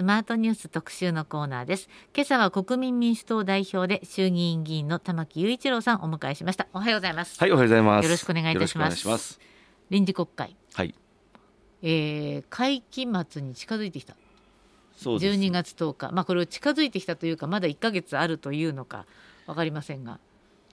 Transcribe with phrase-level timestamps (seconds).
[0.00, 1.90] スマートニュース特集のコーナーです。
[2.16, 6.68] 今朝は国民民主党代表で衆議院議員の玉木雄一郎さんお迎えしました。
[6.72, 7.38] おはようございます。
[7.38, 8.04] はいおはようございます。
[8.06, 9.38] よろしくお願いいたします。
[9.90, 10.56] 臨時国会。
[10.72, 10.94] はい
[11.82, 14.16] えー、会期末に近づいてきた。
[14.96, 16.12] そうです12月10日。
[16.12, 19.04] まあこれを近づいてきたというかまだ1か月あるというのか
[19.46, 20.18] わかりませんが。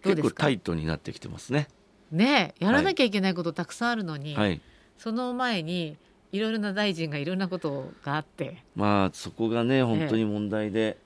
[0.03, 0.29] どうですか？
[0.29, 1.67] 結構タイトになってきてますね。
[2.13, 4.61] ねやらなきゃいけないことたくさんあるのに、はい。
[4.97, 5.97] その前に
[6.31, 8.63] いろいろな大臣がいろんなことがあって。
[8.75, 10.97] まあそこがね本当に問題で、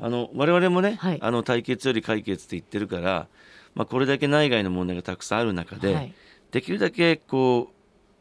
[0.00, 1.18] あの我々もね、はい。
[1.20, 3.26] あの対決より解決って言ってるから、
[3.74, 6.14] まあ、これだけ内外の問題がたくさんある中で、はい。
[6.50, 7.70] できるだけこ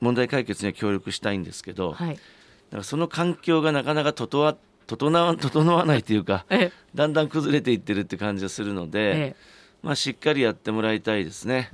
[0.02, 2.16] う問題解決には協力したいんですけど、はい。
[2.16, 4.56] だからその環境がなかなか整わ
[4.88, 9.36] 整わ整わないというかえだんだん崩れていってるって感じがするので、え
[9.82, 11.70] まあ、しっかりやってもらいたいですね。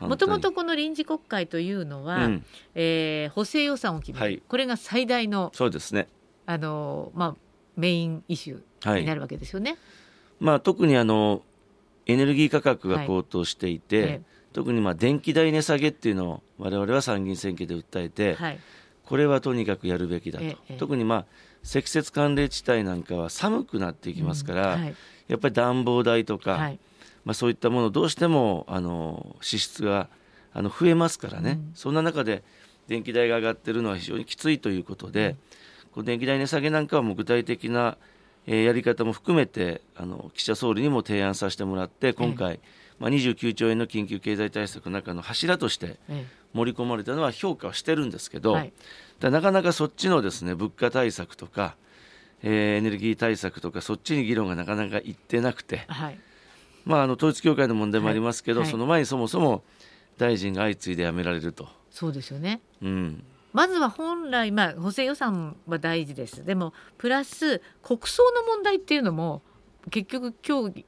[0.00, 2.44] もともとこの臨時国会というのは、うん。
[2.74, 4.42] えー補正予算を決める、はい。
[4.46, 6.08] これが最大のそうですね。
[6.46, 7.36] あの、まあ、
[7.76, 9.76] メインイシューになるわけですよね。
[10.40, 11.42] まあ、特にあの
[12.06, 14.22] エネルギー価格が高騰していて、ええ。
[14.52, 18.58] 特にまあ電気代値下げっていうのを我々は参議院選挙で訴えて、はい。
[19.04, 21.24] これはとにかくやるべきだと、ええ特にまあ
[21.62, 24.80] 積雪寒冷地帯なんかは寒くなっていきますから、うん。
[24.82, 24.94] はい。
[25.28, 26.78] やっぱり暖房代とか、はい
[27.24, 30.08] まあ、そういったものどうしてもあの支出が
[30.52, 31.72] あの増えますからね、うん。
[31.74, 32.42] そんな中で
[32.86, 35.36] 電気代が上がってるのは非常にきついということで、
[35.92, 37.96] こう電気代値下げなんかはもう具体的な、
[38.46, 42.60] えーやり方も含めてあの岸田総理にも提案させてもらって今回、
[42.98, 48.58] まあ、29兆円の緊急経済対策の中の柱としてえ盛り込まれたのは評価はしてるんですけえど、
[49.20, 51.74] なかなかそっちのですね物価対策とか、
[52.42, 56.18] えーエネルギー対策とかそっちに議論がなかなかいってなくて、はい
[56.84, 58.66] まあ、あの統一教会の問題もありますけど、はい。
[58.66, 59.62] はいその前にそもそも
[60.18, 61.68] 大臣が相次いで辞められると。
[61.90, 62.60] そうですよね。
[62.82, 63.24] うん。
[63.52, 66.44] まずは本来、まあ、補正予算は大事です。
[66.44, 69.42] でもプラス国葬の問題っていうのも
[69.90, 70.84] 結局今日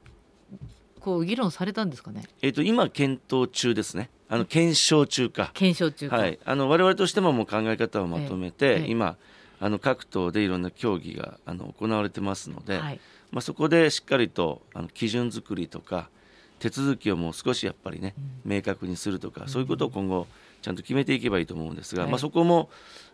[1.00, 2.24] こう議論されたんですかね？
[2.42, 4.11] えー、と今検討中ですね。
[4.29, 6.17] あの検証中か、検証中か。
[6.17, 8.90] はい、あの我々としてももう考え方をまとめて、ええええ。
[8.90, 9.17] 今
[9.61, 13.01] あの各党でいろんな協議があの行われてますので、はい
[13.31, 16.09] まあ、そこでしっかりとあの基準作りとか
[16.59, 18.14] 手続きをもう少しやっぱりね、
[18.45, 20.27] 明確にするとか、そういうことを今後
[20.63, 22.11] ちゃんと決めていけばいいと思うんですが、はい。
[22.11, 22.70] まあ、そこも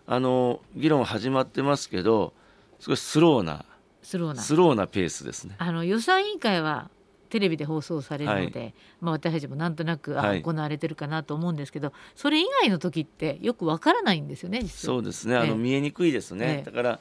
[0.07, 2.33] あの議論は始まってますけど
[2.81, 3.65] 少しスローな
[4.03, 4.41] スローな。
[4.41, 5.57] スローなペースですね。
[5.59, 6.91] あの予算委員会は
[7.31, 10.43] テレビで放送されるので、まあ、私たちもなんとなくあ、はい。
[10.43, 15.49] 行われてるかなと思うんですけどそれ以外の時ってよくわからないんですよねそうですね、あええ。
[15.49, 16.71] の見えにくいですね、ええ。
[16.71, 17.01] だから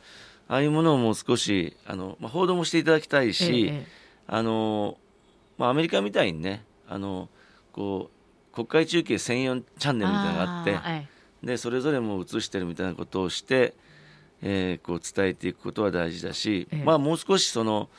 [0.52, 3.86] ああいうものをもう少しあの、まあ、報道もしていただきたいし、ええ
[4.28, 4.98] あの
[5.58, 7.30] まあ、アメリカみたいにねあの
[7.72, 8.12] こ
[8.52, 11.08] う国会中継専用チャンネルみたいなのがあってあーえ
[11.42, 13.74] でそれぞれも映してるみたいなことをして、
[14.42, 16.84] えーこう伝えていくことは大事だし、ええ。
[16.84, 17.90] まあ、もう少しその、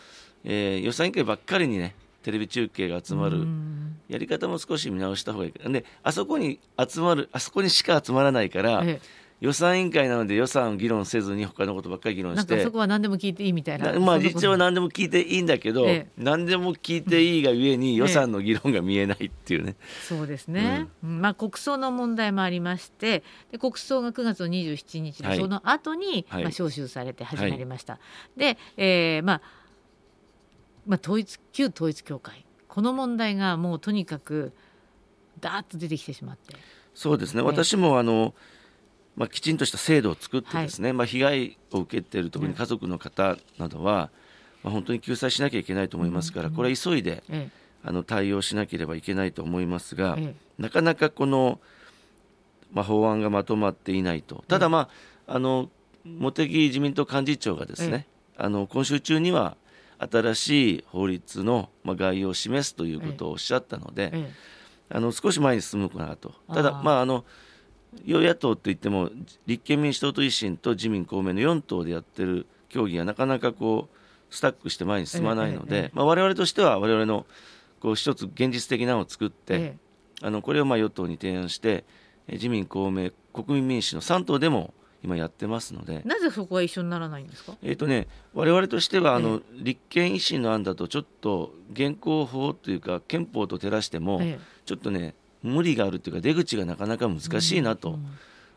[0.44, 3.96] えー予算委員会ばっかりにねテレビ中継が集まうるん。
[4.08, 5.52] やり方も少し見直した方がいい。
[5.72, 9.00] であそこに集まるあそこにしか集まらないから、え
[9.42, 12.54] 予算委員会なので予算を議論せずに他のことばっかり議え論して。
[12.54, 13.90] なんかそこは何でも聞いていいみたいな。
[13.90, 16.06] なまあ実は何でも聞いていいんだけど、ええ。
[16.16, 19.74] 何でも聞いていいがゆえに予算の議論が見えないっていうね、
[20.08, 21.20] そうですね、うん。
[21.20, 25.38] まあ、国葬の問題もありましてで国葬が9月の27日で、はい。
[25.38, 26.42] その後に、はい。
[26.44, 27.98] まあ、召集されて始まりました、
[28.36, 29.40] で、えーまあ
[30.86, 32.44] まあ、統一旧統一教会。
[32.68, 34.52] この問題がもうとにかく
[35.40, 36.54] ダーッと出てきてしまって。
[36.94, 37.46] そうですね、ええ。
[37.46, 38.34] 私もあの、
[39.16, 44.10] まあ、きちんとした制度を作ってですね、まあ、被害を受けている特に家族の方などは、
[44.62, 47.50] まあ、本当に救済しなきゃいけないと思いますから、これは急いでえ
[47.84, 51.60] あの対応しなければいけないと思いますが、えなかなかこの、
[52.72, 54.88] まあ、法案がまとまっていないと、ただ、ま
[55.26, 55.68] あ、あの
[56.04, 58.06] 茂木自民党幹事長がですね、
[58.36, 59.56] あの今週中には
[59.98, 64.32] 新しい法律の、まあ、概要を示すということをおっしゃったので、ええ。
[64.94, 67.24] あの少し前に進むかなと、ただ、まあ、あの
[68.04, 69.10] 与野党といっても、
[69.46, 77.26] 立憲民主党と維新と自民、公明の4党でやってる協議がなかなかこうスタックして前に進まないので、ええええまあ、我々としては、我々の
[77.80, 79.76] こう一つ現実的なのを作って、え
[80.22, 81.84] あのこれをまあ与党に提案して、
[82.28, 84.72] え自民、公明、国民民主の3党でも
[85.02, 86.02] 今やってますので。
[86.04, 87.56] え、なぜそこは一緒にならないんですか？
[87.62, 94.38] えーとね、我々としてはあの、立憲維新の案だとちょっと現行法というか憲法と照らしても、え。
[94.64, 98.06] ちょっとね無理があるというか出口がなかなか難しいなと、うん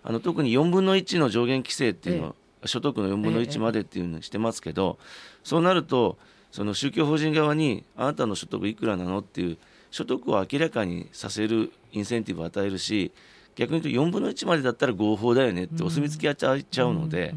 [0.08, 2.36] あの特に4分の1の上限規制っていうの、
[2.66, 5.00] 所得の4分の1までっていうのにしてますけど、
[5.44, 6.20] そうなると
[6.52, 9.58] その宗教法人側にあなたの所得いくらなのっていう
[9.90, 13.12] 所得を明らかにさせるインセンティブを与えるし
[13.56, 17.34] 逆に言うと4分の1までだったら合法だよねってお墨付きやっちゃうので、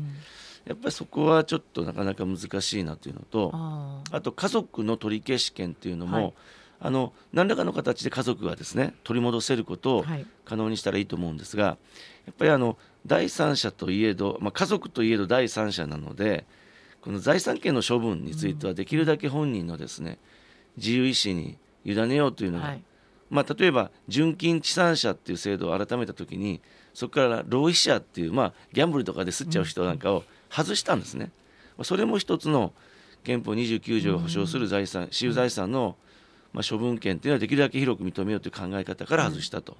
[0.66, 6.34] やっぱりそこはちょっとなかなか難しいなというのとあと家族の取り消し権っていうのも、はい
[6.80, 10.26] あの何らかの形で家族がですね取り戻せることをはい。
[10.44, 11.76] 可能にしたらいいと思うんですがや
[12.30, 16.46] っぱりあの第三者といえど、まあ、家族といえど第三者なので
[17.02, 20.19] この財産権の処分についてはできるだけ本人のですね
[20.76, 22.82] 自由意志に委ねようというのが、はい。
[23.30, 26.62] まあ、例えば純金地産者っていう制度を改めた時に
[26.94, 31.30] そこから浪費者っていう、まあ、ギャンブルとかで吸っちゃう人なんかを外したんですね。
[31.76, 32.72] まあそれも一つの
[33.25, 35.96] 憲法29条が保障する財産、私有財産の、
[36.58, 39.76] まあ、処分権っていうのはできるだけ広く認めようという考え方から外したと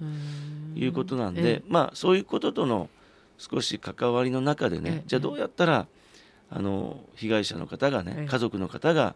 [0.75, 2.89] いうことなんで、えまあ、そういうこととの
[3.37, 5.87] 少し関わりの中でえねえじゃあどうやったら
[6.49, 8.21] あの被害者の方がええ。
[8.21, 9.15] ね家族の方が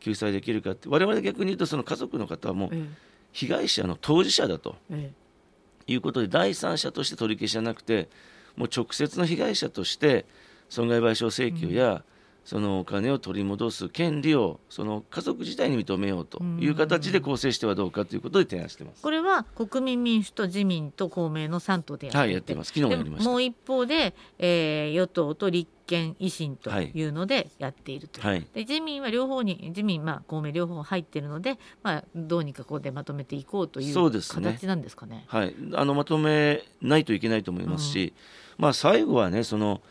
[0.00, 2.88] 救済できるかって我々逆に言うとその家族の方はもうえ
[3.32, 5.12] 被害者の当事者だとえ
[5.86, 5.92] え。
[5.92, 8.08] いうことで第三者として取り消しじゃなくて
[8.56, 10.24] もう直接の被害者として
[10.70, 12.04] 損害賠償請求や、
[12.44, 19.02] そのお金を取り戻す権利をその家族自体に認めようという形で構成してはどうかということで提案してます。
[19.02, 22.68] これは国民民主と自民と公明の3党でやっていてはいやってます。
[22.68, 23.24] 昨日もやりました。
[23.24, 27.02] でもう一方で、えー与党と立憲維新とい。
[27.04, 28.20] うのでやっていると。
[28.20, 28.46] いう、はい。
[28.52, 35.24] で自民は両方に自民、まあ、公明両方入っているので、まあ、どうにかここでまとめていこうといそう形なんですかね。
[35.28, 38.14] はい、あのまとめないといけないと思いますし、
[38.58, 39.82] まあ、最後はねその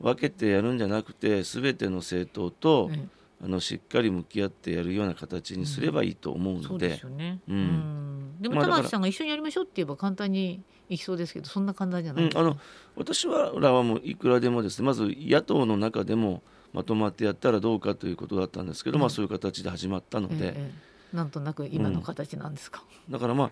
[0.00, 3.08] 分けてやるんじゃなくて全ての政党と、え
[3.44, 7.02] あのしっかり向き合ってやるような形にすればいいと思うので,、
[8.40, 12.56] でも玉木さんが一緒にやりましょうって言えば簡単にいきそうですけどそんな簡単じゃないうんあの
[12.94, 14.80] 私はらはもういくらでもです。
[14.80, 20.72] ねまず野党の中でもまとまってやったらどうかということだったんですけど、うんまあ、そういう形で始まったので、えええ
[21.12, 21.16] え。
[21.16, 22.82] なんとなく今の形なんですか？
[23.10, 23.50] だからまあ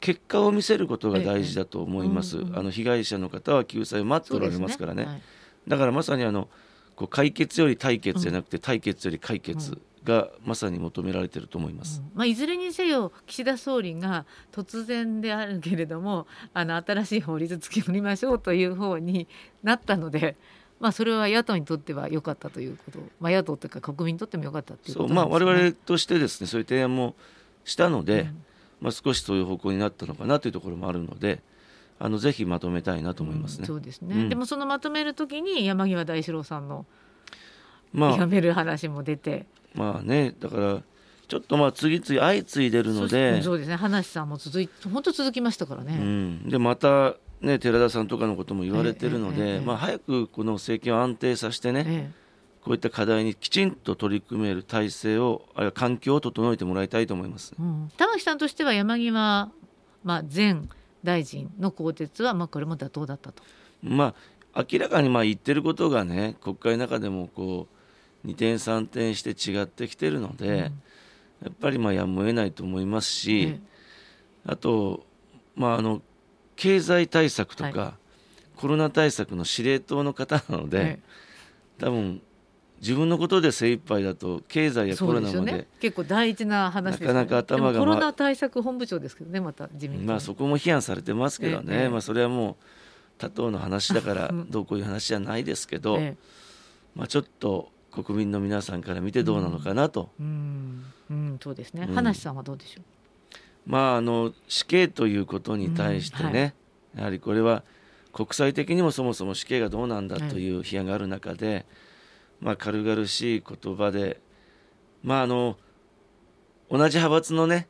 [0.00, 5.22] 結果を見せることが大事だと思います、あの被害者の方は救済を待っておられますからね。
[5.64, 6.48] はいだからまさにあの
[6.94, 12.00] こう解決より対決じゃなくて、対決より解決がまさに求められていると思います。
[12.00, 19.26] うんまあ、いずれにせよ岸田総理が突然であるけれどもあの新しい法律作りましょうという方に
[19.62, 20.36] なったので、
[20.78, 25.70] まあ、それは野党にとっては良かったということ、まあ、野党というか国民にとっても良かったというそことうまあ我なんですね。
[25.70, 27.14] 々としてですねそういう提案も
[27.64, 28.44] したので、うん
[28.82, 31.40] まあ、少しそういう方向になったのかなというところもあるので
[31.98, 33.62] あのぜひまとめたいなと思いますね。
[33.62, 34.28] うんそうですね、うん。
[34.28, 36.86] でもそのまとめるときに山際大志郎さんの
[37.92, 38.16] まあ。
[38.16, 40.82] やめる話も出て、まあねだから
[41.26, 43.76] ちょっとまあ次々相次いでるのそでそうですね。
[43.76, 45.94] 話さんも続い本当続きましたからうね。
[45.96, 52.10] ん、でまたね寺田さんとかのことも言われてるので、ええええまあ、早くこの政権を安定させてね、え
[52.62, 57.54] こういった課題にきちんと取り組める体制をあるいは環境を整えてもらいたいと思います。
[57.58, 59.50] えうん、玉木さんとしては山際、
[60.02, 60.62] まあ、前
[61.04, 63.42] 大臣の更迭は、まあ、これも妥当だったと。
[63.82, 64.14] ま
[64.54, 67.68] あ明らかにまあ言ってることがね国会の中でもこ
[68.24, 70.72] う二転三転して違ってきてるので、
[71.42, 73.60] やっぱりまあやむを得ないと思いますし、え
[74.46, 75.04] あと
[75.54, 76.00] まああの
[76.56, 77.94] 経済対策とか、は
[78.56, 80.98] コロナ対策の司令塔の方なので、え。
[81.78, 82.22] 多分
[82.84, 87.14] 自分のことで精一杯だと経済やコロナまでね結構大事な話ですよね。
[87.14, 92.56] なかなか頭がコロナ対策本部長ですけどねまた自民党まあそこも批判されてますけどね、ええまあそれはもう
[93.16, 96.16] 他党の話だからうん どうこういう話じゃないですけど、ええ。
[96.94, 101.86] まあちょっと国民の皆さんから見てどうなのかなと、うん、うん、そうですね。
[101.88, 101.94] うん。
[101.94, 102.82] 話さんはどうでしょ
[103.66, 106.64] まああの死刑ということに対してね、うん
[106.96, 107.64] やはりこれは
[108.12, 111.66] 国際的にもそもそも死刑がどうなんだという批判がある中で、
[112.44, 114.20] まあ軽々しい言葉で
[115.02, 115.56] まああの
[116.70, 117.68] 同じ派閥のね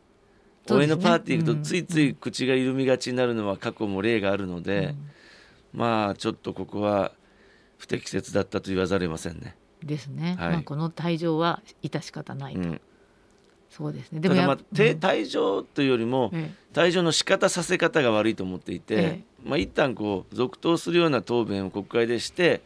[0.69, 4.63] 応援のパーティー行くうんとついつい口が緩みがちになるのは過去も例があるのう。
[4.63, 4.95] で、
[5.73, 7.13] まあちょっとここは
[7.79, 9.57] 不適切だったと言わざるを得ませんね。
[9.83, 10.37] うんですね。
[10.39, 12.61] はいまあこの退場は致し方ないと。
[12.61, 12.81] うん、
[13.69, 14.21] そうですね。
[14.21, 22.63] でもまあ、やってうん退場というよりもえ退場の仕方させ方が悪いと思っていて、えまあ一旦こう続投するような答弁を国会でして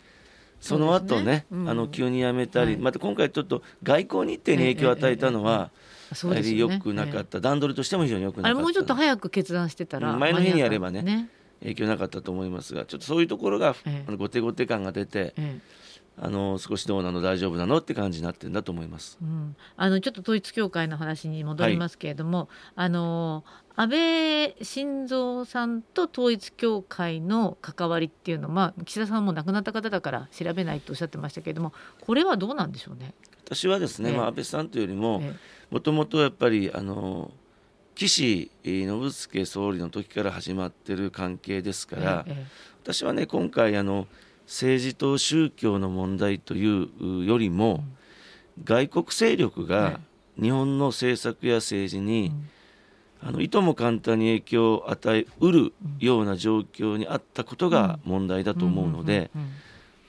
[0.60, 1.68] その後ねねうん。
[1.68, 2.82] あの急に辞めたり、はい。
[2.82, 5.70] また今回ちょっと外交日程に影響を与えたのは、
[6.12, 8.56] えそうですよくなかった、段取りとしても非常に良くなかった。
[8.56, 10.18] あれもうちょっと早く決断してたらうん。
[10.18, 11.38] 前の日にやればね間に合った。
[11.60, 14.04] 影響なかったと思いますがちょっとそういうところが、ええ。
[14.06, 15.60] あの後手後手感が出てえ
[16.20, 19.18] あの少しどうなの大丈夫なのって感じになってるんだと思います。
[19.22, 23.44] うん、あのちょっと統一教会の話に戻りますけれども、あの
[23.76, 33.14] 安倍晋三さんと統一教会の関わりっていうのは、まあ、岸田さんも亡くなった方だから調べないとおっしゃってましたけれどもこれはどうなんでしょうね？
[33.44, 34.16] 私はですね、ええ。
[34.16, 35.34] まあ、安倍さんというよりもえ
[35.70, 37.30] もともとやっぱりあの
[37.94, 42.46] 岸信介総理の時から始まってる関係ですえから、え。
[42.82, 44.08] 私はね今回あの
[44.48, 47.84] 政治と宗教の問題というよりも、
[48.64, 50.00] 外国勢力が
[50.40, 52.32] 日本の政策や政治に、
[53.20, 59.30] あのいとも簡単に影響を与えうるような状況にあったことが問題だと思うので、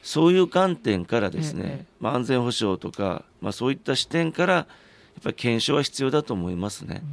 [0.03, 4.65] そういう観点からですね、まあ、安全保障とか、まあ、そういった視点からやっ
[5.21, 7.03] ぱり検証は必要だと思いますね。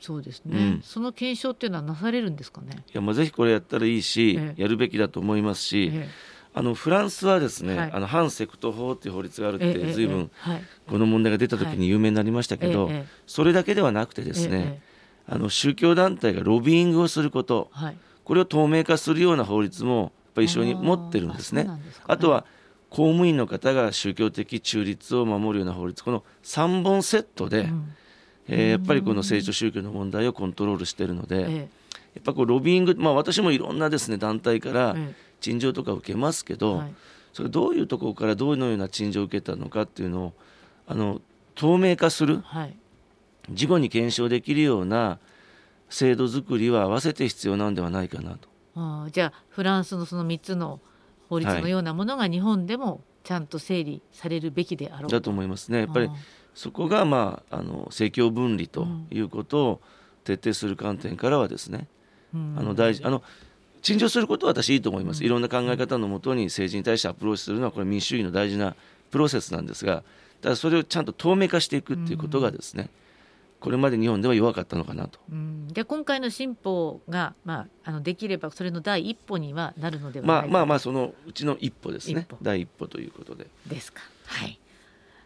[0.00, 2.84] そうですね、うん、その検証っていうのはなされるんですかね？
[2.88, 6.08] いや、まあ、ぜひこれやったらいいし、ええ、やるべきだと思いますし、え、
[6.58, 10.30] あのフランスはですね、はい、あの反セクト法っていう法律があるって、ずいぶん
[10.88, 12.90] この問題が出た時に有名になりましたけど、
[13.28, 14.82] それだけではなくてですね、
[15.28, 21.68] あの宗教団体がロビーイングをすること、はい、これを透明化するような法律もやっぱ一緒に持ってるんですね。
[22.08, 22.44] あとは
[22.90, 27.92] 公務員の方が宗教的中立を守るような法律この3本セットで、うん、
[28.48, 31.56] えー、やっぱりこの政治と宗教の問題をコントロールしているので、ええ、
[32.16, 34.96] やっぱこうロビーイング、まあ、私もいろんなですね団体から
[35.40, 36.94] 陳情とか受けますけど、はい、
[37.32, 40.32] それどういうところからどのような陳情を受けたのかっていうのを
[40.86, 41.20] あの
[41.54, 42.76] 透明化する、はい、
[43.50, 45.18] 事後に検証できるような
[45.90, 48.48] 制度作りは合わせて必要なんではないかなと。
[48.76, 50.80] あじゃあフランスのその3つの
[51.28, 55.80] 法律のようなものが日本でもちゃんと整理されるべきであろう、だと思いますね。
[55.80, 56.10] やっぱり
[56.54, 59.80] そこが、まあ、あの政教分離ということを
[60.24, 61.88] 徹底する観点からはですね、
[62.34, 63.22] うん、あの大事あの
[63.82, 68.74] 陳情することは私いいと思います、いろんな考え方のもとに政治に対してアプローチするのはこれ民主主義の大事な
[69.10, 70.02] プロセスなんですが
[70.40, 72.88] ただそれをちゃんと透明化していくっていうことがですね、うん。
[73.60, 75.18] これまで日本では弱かったのかなと。
[75.30, 80.46] うん、で今回の新法が、まあ、あのできればそれの第一歩にはなるのではないか。
[80.46, 82.28] まあまあまあそのうちの一歩ですね。
[82.40, 83.48] 第一歩ということで。
[83.66, 84.00] ですか。
[84.26, 84.58] はい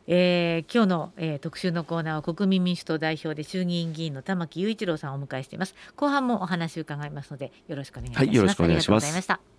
[0.06, 5.74] えー、今日の、えー、特集のコーナーは国民民主党代表で衆議院議員の玉木雄一郎さんをお迎えしています。
[5.96, 9.52] 後半もお話を伺いますのでよろしくお願いします、はい、よろしくお願いします。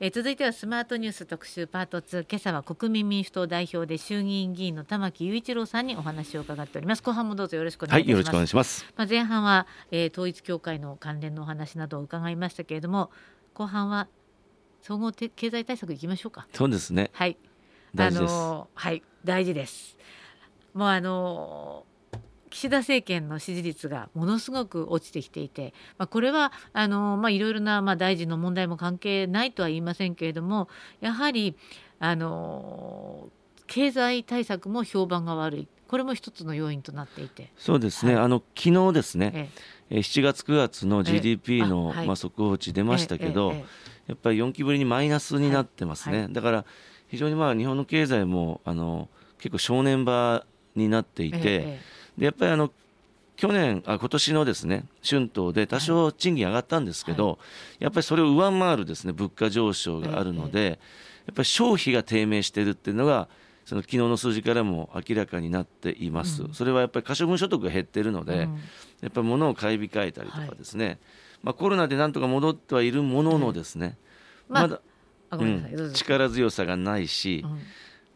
[0.00, 7.02] え続いてはスマートニュース特集パート2今朝は国民民主党代表で衆議院議員の玉木雄一郎さんにお話を伺っております。
[7.02, 8.86] 後半もどうぞよろしくお願いします、はい、よろしくお願いします。
[8.96, 13.10] まあ前半は、えー、統一教会の関連のお話などを伺いましたけれども
[13.54, 14.06] 後半は
[14.82, 16.46] 総合経済対策いきましょうか。
[16.52, 17.10] そうですね。
[17.12, 17.36] はい
[17.96, 19.96] あのはい大事です。
[20.74, 21.84] もうあの
[22.50, 30.68] 岸田政権の支持率がものすごく落ちてきていて、まあ、これはあの、まあ、いろいろな、まあ、大臣の問題も関係ないとは言いませんけれども
[31.00, 31.56] やはり
[31.98, 33.28] あの
[33.66, 35.68] 経済対策も評判が悪い。
[35.88, 37.50] これも一つの要因となっていて。
[37.56, 39.50] そうですね、はい、あの昨日ですね、
[39.88, 43.64] ええ、7月9月の GDP の、はい、まあ、速報値出ましたけど、え、
[44.08, 46.64] やっぱり4期ぶりにマイナスになってますね、はい、だから
[47.08, 51.80] 非常にまあ日本の経済もあの結構正念場になっていて、
[52.16, 52.70] でやっぱりあの
[53.36, 57.34] 去年あ今年のですね春闘で多少賃金上がったんですけど、は
[57.80, 60.80] い、やっぱりそれを上回るですね物価上昇があるので、
[61.26, 63.28] やっぱり消費が低迷しているっていうのが
[63.68, 68.38] その昨日の数字からも明らかになっています、うん、それはやっぱり可処分所得が減っているので、うん、
[69.02, 70.98] やっぱり物を買い控えたりとかですね、はい、
[71.42, 73.98] まあ、コロナでなんとか戻ってはいるもののですね、
[74.48, 74.80] まあ、まだ、
[75.30, 77.44] うん、力強さがないし、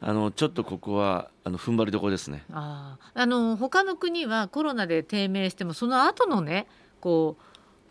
[0.01, 2.45] あのちょっとここはあの踏ん張りどころですね。
[2.53, 6.67] ああの他の国はコロナで低迷してもその後のね
[7.01, 7.37] こ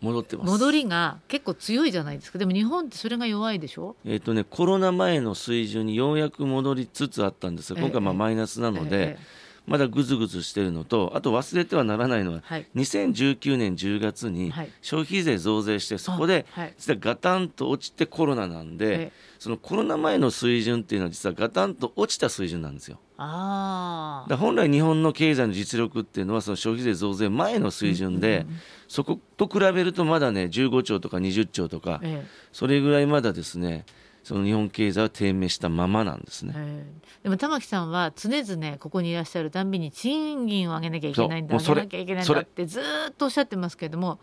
[0.00, 0.50] う戻ってます。
[0.50, 2.38] 戻りが結構強いじゃないですか。
[2.38, 3.96] でも日本ってそれが弱いでしょ？
[4.04, 7.74] えっ、とねコロナ前の水準にようやく戻りつつあったんです。
[7.74, 16.46] が今回まあマイナスなので、えええまだぐずぐずしてるのとあと忘れてはならないのは、はい、2019年10月に消費税増税してそこで
[16.78, 22.98] 実はガタンと落ちてコロナなんで、そのコロナ前の水準っていうのは実はガタンと落ちた水準なんですよ。
[23.18, 28.46] あだ本来日本の経済の実力っていうのはその消費税増税前の水準で、
[28.88, 32.00] そこと比べるとまだね15兆とか20兆とか、
[32.52, 33.84] それぐらいまだですね
[34.24, 36.54] その日本経済は低迷したままなんですね。
[37.22, 44.20] でも玉木さんは常々ここにいらっしゃるたんびに賃金を上げなきゃいけないんだ上げなきゃいけないんだってずっとおっしゃってますけれども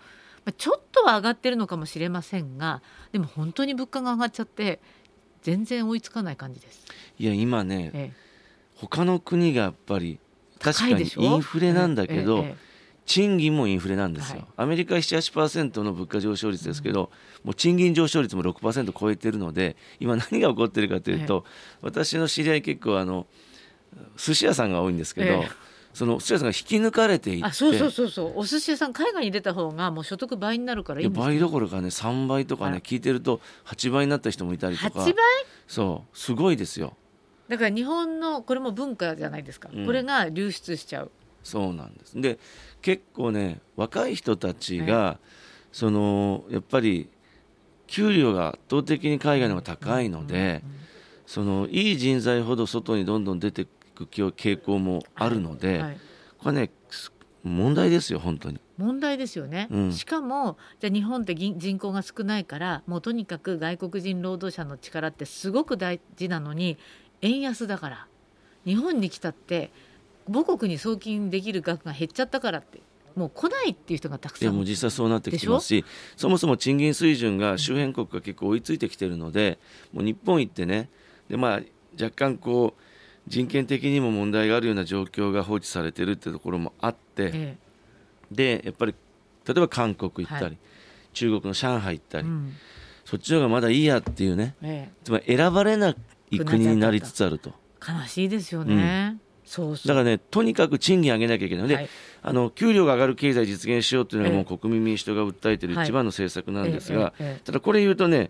[0.57, 4.79] ちょっとは上がってるのかもしれませんがでも本当に物価が上がっちゃって
[5.41, 6.85] 全然追いつかない感じです。
[7.17, 8.13] いや今ね、ええ、
[8.75, 10.19] 他の国がやっぱり
[10.59, 12.68] 確かにインフレなんだけど、ええ
[13.09, 17.05] 賃金もインフレなんですよ、はい、アメリカは78%の物価上昇率ですけど、
[17.41, 21.43] うん、もう賃金上昇率も6%超えてるので今何が起こってるかというと、
[21.81, 23.25] 私の知り合い結構あの
[24.15, 25.43] 寿司屋さんが多いんですけど、
[25.91, 28.33] その寿司屋さんが引き抜かれていってそうそうそうそう。
[28.35, 34.99] お寿司屋さん海外に出た方がもう所得倍になるからいい倍どころかね3倍とかね、聞いてると8倍になった人もいたりとか。
[34.99, 35.15] 8倍？
[35.67, 36.15] そう。
[36.15, 36.93] すごいですよ。
[37.47, 41.11] だから日本のこれも文化じゃないですか、うん、これが流出しちゃう
[41.43, 42.19] そうなんです。
[42.19, 42.39] で
[42.81, 45.17] 結構ね若い人たちが、
[45.71, 47.09] そのやっぱり
[47.87, 50.63] 給料が圧倒的に海外の方が高いので、
[51.25, 55.97] そのいい人材ほど外にどんどん出ていく傾向もあるので、はいはい、
[56.39, 56.71] これね
[57.43, 58.59] 問題ですよ本当に。
[58.77, 66.77] 問題ですよね、うん、しかもじゃあ日本って人口が少ないからもうとにかく外国人労働者の力ってすごく大事なのに
[67.21, 68.07] 円安だから。
[68.65, 69.71] 日本に来たって
[70.31, 72.81] 母国に送金できる額が減っちゃったからって。
[73.15, 75.83] もう来ないっていう人がたくさんいやもう実際そうなってきてますし
[76.15, 79.57] そもそも賃金水準が周辺国が結構追いついてきてるので
[79.91, 80.89] もう日本行ってね
[81.27, 81.61] でまあ
[82.01, 82.81] 若干こう
[83.27, 87.57] 人権的にも問題があるような状況が放置されてるっていうところもあって、ええ、
[88.31, 88.95] でやっぱり
[89.45, 90.57] 例えば韓国行ったり、はい、
[91.13, 92.53] 中国の上海行ったり、うん、
[93.05, 95.95] そっちの方がまだいいやっていうね、ええ、つまり選ばれな
[96.31, 97.53] い国になりつつあると。
[97.85, 101.63] 悲しいですよね、うんそうだからねとにかく賃金上げなきゃいけない。
[101.63, 101.89] ので、はい、
[102.21, 105.69] あの給料が上がる経済実現しようというのがもう国民民主党が訴えてい。
[105.69, 107.13] る一番の政策なんですが、
[107.43, 108.29] ただこれ言うとね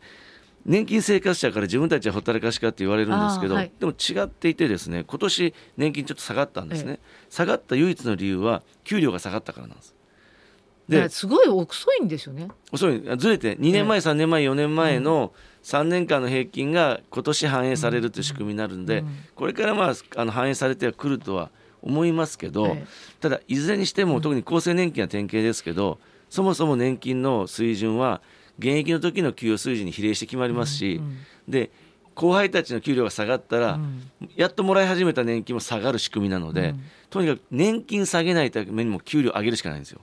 [0.65, 6.99] 年金生活者から自分たちはほったらかしかって言われるんですけど、はい、でも違っていてですね今年年金ちょっと下がったんですね、
[7.29, 9.95] 下がった唯一の理由は給料が下がったからなんです。
[10.87, 12.47] ですごい遅いんですよね。
[12.71, 13.01] 遅い。
[13.17, 15.33] ずれて2年前、3年前4年前の
[15.63, 19.03] 3年間の平均が今年反映されるという仕組みになるんで、
[19.35, 21.51] これからまああの反映されてはくるとは
[21.81, 22.77] 思いますけど、
[23.19, 25.99] ただいずれにしても特に厚生年金は典型ですけど
[26.29, 28.21] そもそも年金の水準は
[28.57, 31.01] 現役の時の給与水準に比例して決まりますし、
[31.47, 31.71] で
[32.15, 33.79] 後輩たちの給料が下がったら、
[34.35, 36.75] やっともらい始めた年金も下がる仕組みなので、
[37.09, 40.01] とにかく年金下げないためにも給料上げるしかないんですよ。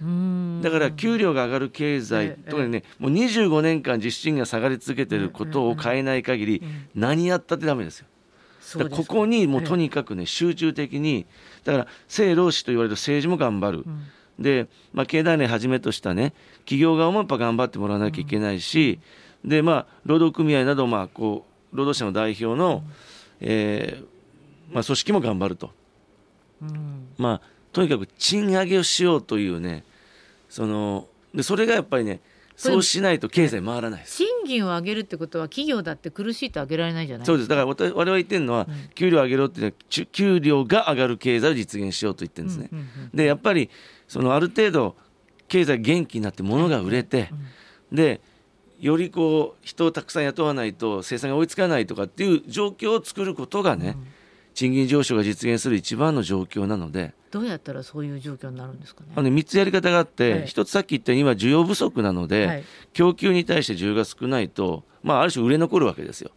[0.00, 6.62] だから給料が上がる経済、特にねもう25年間実質賃金が下がり続けてることを変えない限り
[6.94, 8.06] 何やったってダメですよ。
[8.78, 11.24] だここにもうとにかくね集中的に
[11.64, 13.84] だから政労使と言われる政治も頑張る、
[14.38, 18.98] で、まあ、経団連はじめとしたね企業側もやっぱ頑張ってもらわなきゃいけないし、
[19.44, 22.84] でまあ労働組合などまあこう労働者の代表の、
[23.40, 25.70] えーまあ、組織も頑張ると。
[27.18, 29.84] まあとにかく賃上げをしようというね
[30.48, 32.20] そのでそれがやっぱりね
[32.56, 37.50] そうしないと経済回らない賃金を上げるってことは企業だって苦しいと上げられないじゃないそうです。
[37.50, 43.68] だから我々言ってるのは、うん、給料上げろっていうのは給料が上がる経済を実現しようと言ってるんですね、うんうんうん、でやっぱり
[44.08, 44.96] そのある程度
[45.46, 47.28] 経済元気になって物が売れて、
[47.90, 48.22] うん、で
[48.80, 54.06] よりこう人をたくさん雇わないと生産が追いつかないとかっていう状況を作ることがね、うん
[54.56, 59.08] 賃金上昇が実現する一番の状況なのでどうやったらそういう状況になるんですかね？
[59.14, 62.64] あの、3つやり方があって、はい、1つさっき言ったように今需要不足なので、はい、
[62.94, 66.30] 供給に対して需要が少ないと、まあ、ある種売れ残るわけですよ。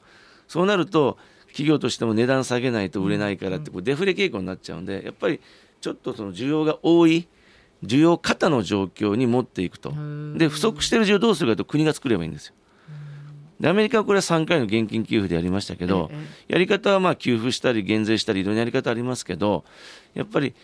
[0.49, 5.39] そうなると企業としても値段下げないと売れないからってこうデフレ傾向になっちゃうんでやっぱり
[5.79, 7.29] ちょっとその需要が多い
[7.83, 9.93] 需要過多の状況に持っていくと。
[10.35, 12.55] で不足している需要どうするかと国が作ればいいんですよ。
[13.59, 16.09] でアメリカはこれは3回の現金給付でやりましたけど、
[16.47, 19.65] やり方はまあ給付したり減税したりいろんなやり方ありますけど
[20.13, 20.55] やっぱり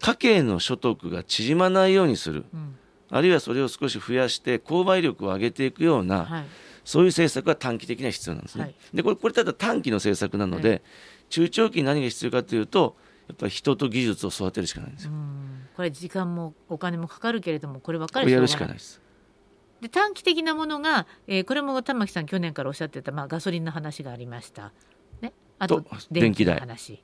[0.00, 2.76] 家計の所得が縮まないようにする、うん、
[3.10, 6.44] あるいはそれを少し増やして購買力を上げていくような、はい、
[6.84, 8.64] そういう政策は短期的には必要なんですね。
[8.64, 10.82] はい、でこれこれただ短期の政策なので、
[11.28, 12.96] 中長期に何が必要かというと
[13.28, 15.12] やっぱり人と技術を育てるしかないんですよ。
[15.76, 19.00] これ時間もお金もかかるけれどもこればっかりやるしかないです。
[19.80, 24.72] で短期的なものが、えー、これも玉木さん去年からおっしゃってた、まあ、ガソリンの話がありました。
[25.20, 27.02] ね、あと電気の話。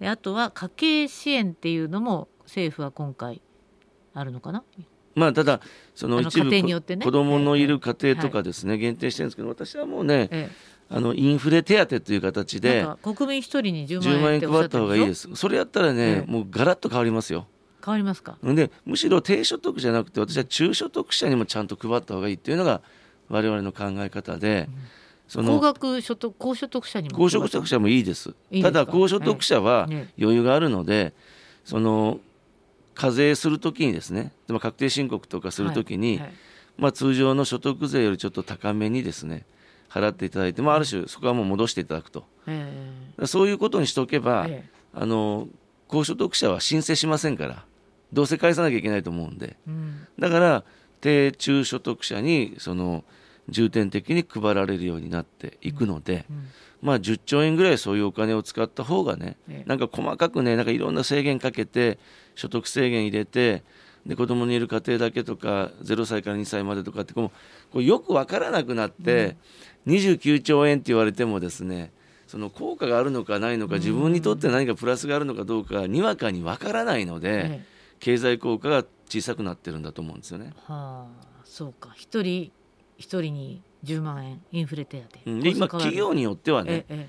[0.00, 3.40] であとは家計支援っていうのも政府は今回
[4.14, 4.64] あるのかな？
[5.14, 5.60] まあ、ただ
[5.94, 10.50] その一部家庭によって、ね、子供のいる家庭とかですね、はい、限定してるんですけど私はもうね、ええ、
[10.88, 15.28] あのインフレ手当という形で国民一人に10万円配った方がいいです。
[15.34, 17.46] それやったらね、え、もうガラッと変わりますよ
[17.84, 18.36] 変わりますか？
[18.42, 22.80] でむしろ低所得じゃなくて私は中所得者にもちゃんと配った方がいいっていうのが
[23.28, 24.74] 我々の考え方で、うん、
[25.28, 28.34] その高額所得高所得者にも高所得者もいいです。
[28.62, 31.12] ただ高所得者は余裕があるので、
[31.64, 32.20] その
[32.94, 36.32] 課税するときにですね確定申告とかするときに、はいはい、
[36.76, 39.46] まあ、通常の所得税よりちょっと高めにですね
[39.88, 42.24] 払っていただいて、まあ、ある種そこはもう戻していただくと、
[43.24, 44.46] そういうことにしておけば、
[44.94, 45.48] あの
[45.88, 47.64] 高所得者は申請しませんから
[48.12, 50.64] どうせ返さなきゃいけないと思うんで、うん、だから
[51.00, 53.04] 低中所得者にその
[53.48, 56.44] 重点的に配られるようになっていくので、うんうん、
[56.82, 61.98] まあ10兆円ぐらいそういうお金を使った方がね、なんか細かくねなんかいろんな制限かけて
[62.34, 63.62] 所得制限入れて
[64.06, 67.28] で子供にいる家庭だけとか0歳から2歳までとかってこう
[67.72, 69.36] こうよく分からなくなって、
[69.86, 71.92] うん、29兆円って言われてもですね
[72.26, 77.62] その効果があるのかないのか自分にとって何かプラスがあるのかどうかにわかに分からないので、
[78.02, 80.52] 経済効果が小さくなってるんだと思うんですよね。
[80.66, 81.92] はあ、そうか。
[81.94, 82.50] 一人
[82.98, 85.40] 一人に10万円インフレ手当、うん。
[85.40, 87.08] で今企業によってはね、え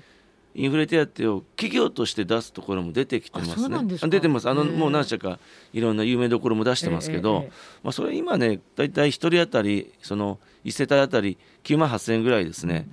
[0.56, 3.84] インフレ手当を企業として出すところも出てきてますね。
[3.88, 4.06] ですか。
[4.06, 4.48] 出てます。
[4.48, 4.70] あの、へえ。
[4.70, 5.40] もう何社か
[5.72, 7.46] いろんな有名どころも出してますけど、
[7.82, 12.86] まあ、それ今ね大体1人当たりその1世帯当たり9万8000円ぐらいですね、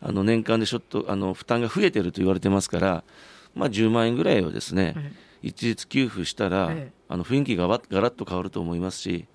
[0.00, 3.04] あの年間でちょっとあの負担が増えてると言われてますから、
[3.54, 5.12] まあ、10万円ぐらいをですね、え。
[5.42, 9.26] 一律給付したら、ええあの雰囲気がわガラッと変わると思いますし、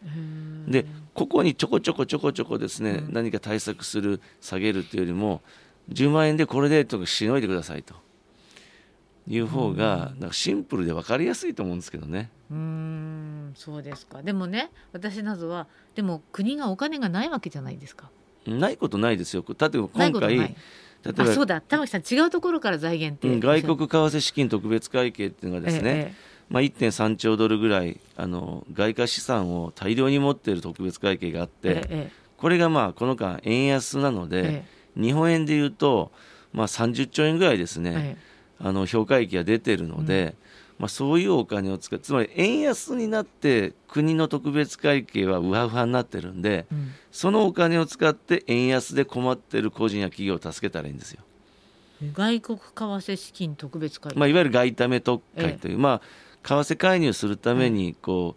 [0.68, 3.14] でここにちょこちょこちょこちょこですね、うん。
[3.14, 5.44] 何か対策する下げるっていうよりも
[5.92, 7.94] 10万円でこれでとしのいでくださいと。
[9.30, 12.32] いう方がなんかシンプルで分かりやすいと思うんですけどね。
[12.50, 14.24] うーんそうですか。
[14.24, 18.10] でもね私などはでも国がお金がないわけじゃないですか。
[18.48, 19.44] ないことないですよ。
[19.48, 20.56] 例えば今回
[21.06, 21.62] あそうだ。
[21.62, 36.12] 玉木さん違うところから財源って、うん外国為替資金特別会計っていうのがですね、えまあ、1.3兆ドルぐらいあの外貨資産を大量に持っている特別会計があって、えええこれがまあこの間円安なのえで、え日本円でいうと、
[36.54, 38.18] まあ、30兆円ぐらいですね、え
[38.64, 38.68] え。
[38.68, 40.36] あの評価益が出てるので、
[40.80, 46.92] まあ、そういうお金を使ってつまり円安になって国の特別会計はウハウハになってるんでうん。
[47.12, 51.22] そのお金を使って円安で困ってる個人や企業を助けたらいいんですよ。
[52.14, 56.02] 外国為替資金特別会計、まあ、いわゆる外為特会という、まあ、
[56.48, 58.36] 為替介入するためにこ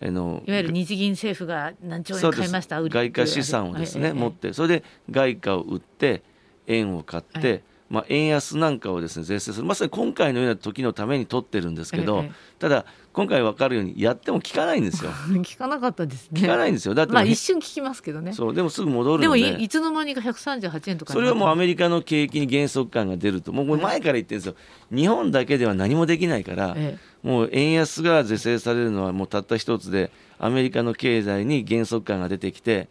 [0.00, 6.22] う、あのいわゆる日銀政府が何兆円買いました外貨資産をですね、ええ持ってそれで外貨を売って
[6.66, 7.62] 円を買って、はい。
[7.88, 9.64] まあ、円安なんかをですね是正する。
[9.64, 12.32] まさに今回のような時のために取ってるんですけど、ええ。
[12.58, 12.84] ただ
[13.16, 15.10] 今回分かるようにやっても効かないんですよ。
[15.42, 16.38] 聞かなかったですね。
[16.42, 16.94] 効かないんですよ。
[16.94, 18.34] だって、まあ一瞬聞きますけどね。
[18.34, 19.28] そうでもすぐ戻るで。
[19.28, 23.52] もいいつの間にか138円とかそれはもうアメメリカの景気に減速感が出ると。
[23.52, 24.54] もう前から言ってるんですよ。
[24.94, 32.88] 日本だけでは何もできないから、えもう円安が是正されるのはもうたった一つでアメリカの経済に減速感が出てきて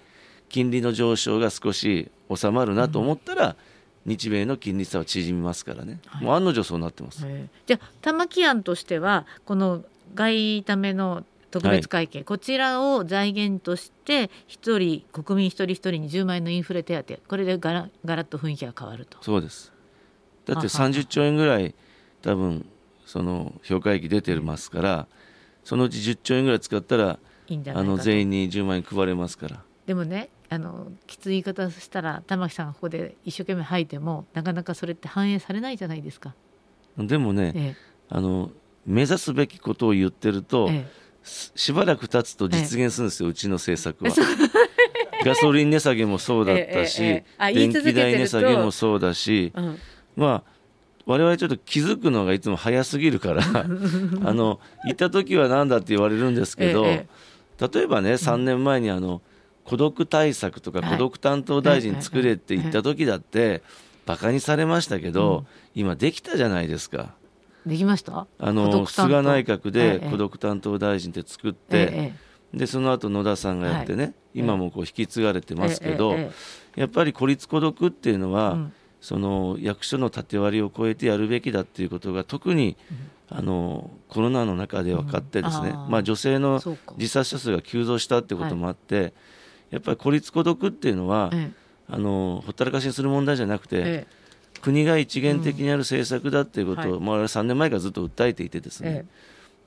[0.50, 3.56] 金利の上昇が少し収まるなと思ったら、
[4.06, 6.24] 日米の金利差は縮みますからね、はい。
[6.24, 7.24] もう案の定そうなってます。
[7.26, 7.60] ええ。
[7.66, 9.84] じゃあ玉木案としてはこの
[10.16, 17.18] 外為の特別会計、こちらを財源として一人国民一人一人に10万円のインフレ手当。
[17.28, 19.18] これでガラガラッと雰囲気が変わると。
[19.22, 19.72] そうです。
[20.46, 21.74] だってははは30兆円ぐらい
[22.22, 22.66] 多分
[23.06, 25.08] その評価益出てますから
[25.64, 27.20] そのうち10兆円ぐらい使ったら
[27.74, 29.64] あの全員に10万円配れますから。
[29.86, 36.34] でもねあのきつい言い方したら玉木さんがここで一生懸命吐いてもなかなかそれって反映されないじゃないですか。
[36.98, 37.76] でもね、え。
[38.10, 38.52] あの
[38.86, 41.06] 目指すべきことを言ってると、ええ。
[41.24, 44.12] ししばらく経つと実現するんですよ、うちの政策は。
[45.26, 49.80] ガソリン値下げもそうだったし、電気代値下げもそうだし、えうん。
[50.16, 50.56] まあ
[51.06, 57.08] 我々ちょっと気づくのがいつも早すぎるから あの行った時は何だって言われるんですけど、え
[57.60, 59.22] 例えばね3年前にあの
[59.64, 60.92] 孤独対策とかはい。
[60.92, 63.64] 孤独担当大臣作れって言った時だって
[64.06, 67.16] バカにされましたけど、今できたじゃないですか。
[67.66, 68.20] できました？
[68.22, 72.14] あ孤の菅内閣でええ孤独担当大臣って作って、え
[72.54, 76.16] えでその後野田さんがやってね、今もこう引き継がれてますけど、
[76.76, 78.74] やっぱり孤立孤独っていうのは、うん。
[79.02, 82.76] その役所の縦割りを超えてやるべきだっていうことが特に、
[83.30, 86.60] あのコロナの中で分かってですね、うんまあ、女性の
[86.98, 89.14] 自殺者数が急増したってこともあって、
[89.70, 91.52] やっぱり孤立孤独っていうのは、え。
[91.88, 94.08] あのほったらかしにする問題じゃなくて、ええ
[94.66, 97.00] 国が一元的にやる政策だっていうことを、はい。
[97.00, 99.06] まあ、我々3年前からずっと訴えていてですね、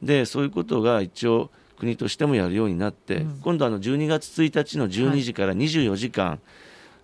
[0.02, 3.40] えでそういうことが一応国としてもやるようになって、うん。
[3.40, 6.40] 今度あの12月1日の12時から24時間、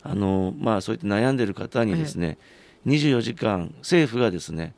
[0.03, 2.37] あのまあ、そういった悩んでる方にですね、
[2.87, 4.75] 24時間政府がですね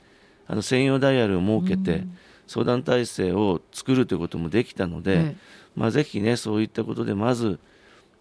[0.47, 2.19] あの専用ダイヤルを設けて、うん。
[2.47, 5.37] 相談体制を作るということもできたので、ええ。
[5.75, 7.59] まあ、ぜひねそういったことでまず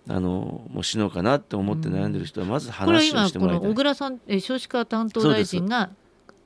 [0.07, 3.67] あのもう死のうかなって思って悩んでる人はまず話を今こしてもらいたい。
[3.67, 5.89] の小倉さんえ少子化担当大臣が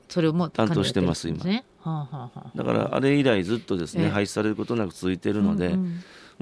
[0.08, 1.64] それをもう担当してます管理やってるんです。
[1.64, 1.70] ね。
[1.78, 2.52] はあはあはあ。
[2.56, 4.10] だからあれ以来ずっとですね、ええ。
[4.10, 5.82] 廃止されることなく続いているので、うんうん。
[5.86, 5.94] も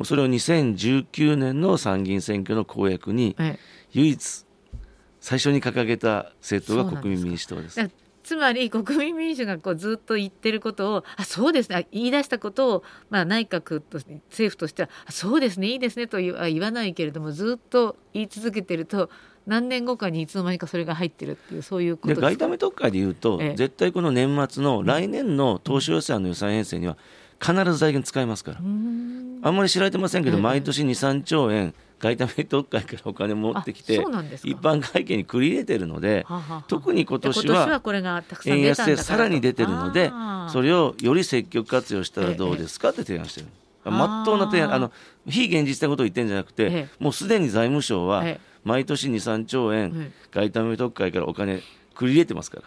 [0.03, 3.59] うそれを2019年の参議院選挙の公約にええ。
[3.93, 4.45] 唯一
[5.21, 7.77] 最初に掲げた政党が国民民主党です。
[7.77, 7.89] だ
[8.29, 19.09] つまり国民民主がこうずっと言ってることをあそうですねあ言い出したことを、まあ、内閣と政府としてはあそうですねいいですねと言言わないけれどもずっと言い続けてると
[19.47, 23.55] 何年後かにいつの間にかそれが入ってるっていうそういうことで外為特会でいうと、ええ。
[23.57, 26.99] 絶対この年末の来年の当初予算の予算編成には
[27.41, 28.59] 必ず財源使いますから。
[28.59, 30.43] あんまり知られてませんけど、ええ。
[30.43, 33.97] 毎年2、3兆円、外為特会からお金持ってきて
[34.45, 36.27] 一般会計に繰り入れてるので、
[36.69, 37.81] 特に今年は
[38.47, 40.13] 円安でさらに出てるので
[40.51, 43.47] それをより積極活用したらどうですかって提案してる。
[43.87, 44.93] えまっとうな提案あの
[45.27, 48.49] 非現実的なことを言ってるんじゃなくて、えもうすでに財務省は、ええ。
[48.65, 51.63] 毎年2、3兆円、はい外為特会からお金
[51.95, 52.63] 繰り入れてますから。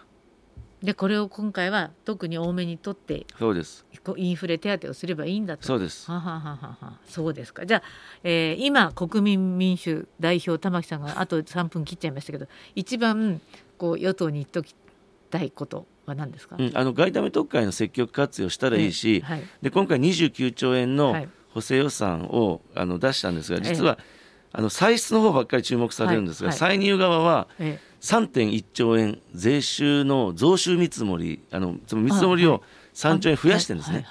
[0.83, 3.85] でこれを今回は特に多めに取ってそうです。
[4.03, 5.65] こうインフレ手当をすればいいんだと。
[5.65, 6.09] そうです。
[6.09, 6.99] ははははは。
[7.05, 7.65] そうですか。
[7.65, 7.83] じゃあ、
[8.23, 13.41] えー今国民民主代表玉木さんがあと3分切っちゃいましたけど一番
[13.77, 14.75] こう与党に言っとき
[15.29, 19.43] たいことは何ですか、うん、あの外為特会の積極活用したらいいし、はい。
[19.61, 21.29] で今回29兆円のはい。
[21.53, 23.97] 補正予算をあの出したんですが、実は、
[24.53, 26.57] あの歳出の方ばっかり注目されるんですが、はい。
[26.59, 26.77] はい。
[26.77, 34.05] 歳入側はえ3.1兆円税収の増収見積もりあのその見積もりを3兆円増やしてるんですね、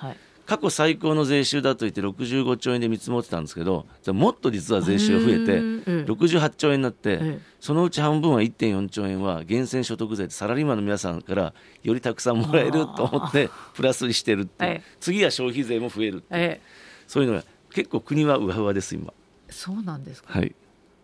[0.46, 6.04] 過去最高の税収だと言って65兆円で見積もってたんですけどじゃあもっと実は税収が増えてうんうん。
[6.06, 7.38] 68兆円になって、ええ。
[7.60, 16.60] そのうち半分は1.4兆円は源泉所得税でサラリーマンの皆さんからよりたくさんもらえると思ってプラスにしてるって次は消費税も増えるって
[17.06, 19.08] そういうのが結構国は上上です今。
[19.08, 19.12] ー
[19.52, 20.54] そうなんですか、はい。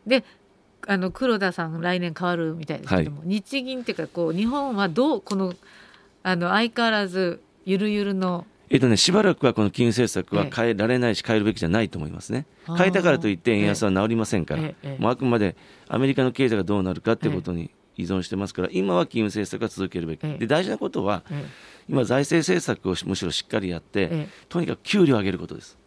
[0.06, 0.24] で
[0.86, 5.54] あの黒田さん来年変わるみたいですけども、日銀っていうかこう日本はどうこの
[6.22, 10.50] あの相変わらずゆるゆるのえっとね、しばらくはこの金融政策はええ。
[10.52, 12.46] 変えられないし変えるべきじゃないと思いますね。
[12.76, 14.62] 変えたからといって円安は治りませんから、
[14.98, 15.56] もうあくまで
[15.88, 20.38] アメリカの経済がどうなるかっていうことに依存してますから今は金融政策は続けるべき、ええ。
[20.38, 21.44] で大事なことはえ
[21.88, 24.28] 今財政政策をむしろしっかりやって、ええ。
[24.48, 25.78] とにかく給料を上げることです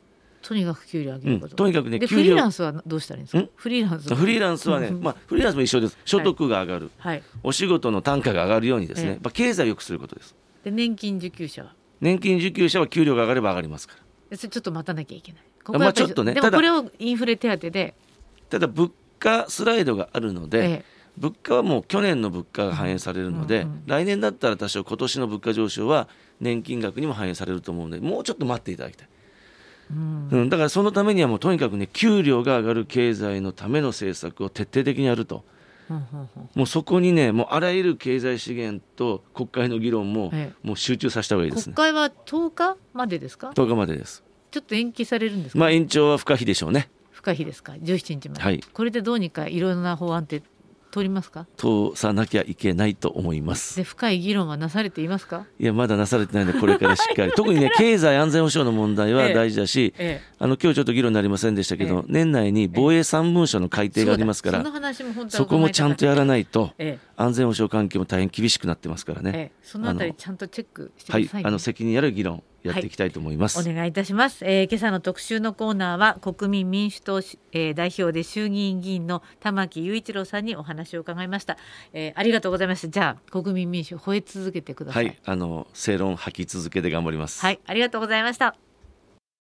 [0.50, 1.56] とにかく給料上げること、うん。
[1.58, 3.44] とにかくねフリーランスはどうしたらいいんですか？
[3.44, 3.50] ん？
[3.56, 5.98] フリーランスフリーランスはね、まあ、フリーランスも一緒です。
[6.06, 7.22] 所得が上がる、はい。
[7.44, 9.32] お仕事の単価が上がるようにですね、ええ。
[9.32, 10.34] 経済を良くすることです。
[10.64, 11.76] で年金受給者は？
[12.02, 14.02] 年金受給者は給料が上がれば上がりますから。
[14.32, 15.42] でそれちょっと待たなきゃいけない。
[15.64, 17.94] こまあちょっとねでもこれをインフレ手当で、
[18.50, 20.86] ただ物価スライドがあるので、ええ。
[21.18, 26.08] 物価はもう去年の物価が反映されるので、うんうん来年だったら多少今年の物価上昇は
[26.40, 29.10] 年金額にも反映されると思うのでもうちょっと待っていただきたい、
[29.92, 30.30] うん。
[30.32, 35.44] うん、だからそのためにはもうとにかくね給料が上がる経済のための政策を徹底的にやると。
[35.90, 36.30] うんうんうん。
[36.56, 41.76] もうそこにねもうあらゆる経済資源と国会の議論も、えもう集中させた方がいいですね。
[41.76, 44.24] 国会は10日までですか？10日までです。
[44.52, 46.90] ちょっと延期されるんですか、まあ延長は不可避でしょうね。
[47.12, 48.60] 不可避ですか？17日まで、はい。
[48.60, 50.42] これでどうにかいろんな法案って
[50.92, 51.46] 通りますか？
[51.58, 53.76] 通さなきゃいけないと思います。
[53.76, 55.46] で深い議論はなされていますか？
[55.60, 57.32] いやまだなされてないのでこれからしっかり。
[57.38, 59.34] 特にね経済安全保障の問題はええ。
[59.34, 62.04] 大事だし、えあの今日ちょっと議論になりませんでしたけど、ええ。
[62.08, 64.70] 年内に防衛三文書の改定がありますからそうだ。
[64.72, 69.42] その話も本当はそこもちゃんとやらい、ないとえ安全保障関係も大変厳しくなってますからね、ええ。
[69.42, 77.20] えそのあたりちゃんとチェックしてくはいださいね、あの責任ある議論やっていきたいと思います、お願いいたします、えー今朝の特集のコーナーは国民民主党、
[77.52, 81.58] えー代表で衆議院議員の玉木雄一郎さんにお話を伺いました、
[81.94, 82.90] えーありがとうございました。
[82.90, 85.12] じゃあ国民民主吠え続けてくださ、はいい。
[85.26, 88.56] あの正論吐き続けて頑張ります、はい、ありがとうございました